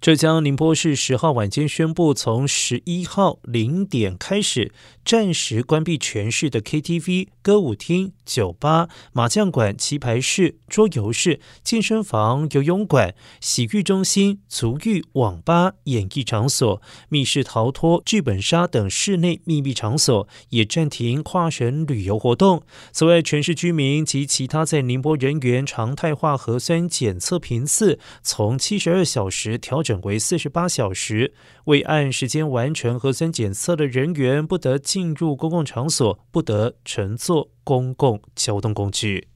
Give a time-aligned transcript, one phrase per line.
[0.00, 4.72] 浙江宁波市十号晚间宣布，从十一号零点开始，
[5.04, 22.62] 暂时关闭全市的 KTV、歌舞厅、酒吧、麻将馆、棋牌室、桌游室、健身房、游泳馆、洗浴中心、足浴、网吧、演艺场所、密室逃脱、剧本杀等室内秘密闭场所，也暂停跨省旅游活动。
[22.90, 29.90] 此外，全市居民及其他在宁波人员常态化核酸检测频次从七十二小时调整。
[29.90, 31.34] 整为四十八小时，
[31.64, 39.29] 未按时间完成核酸检测的人员不得进入公共场所，不得乘坐公共交通工具。